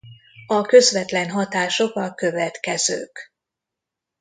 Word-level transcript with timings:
A 0.47 0.61
közvetlen 0.61 1.29
hatások 1.29 1.95
a 1.95 2.13
következők. 2.13 3.33